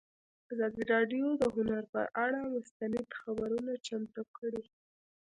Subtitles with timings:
[0.51, 4.63] ازادي راډیو د هنر پر اړه مستند خپرونه چمتو کړې.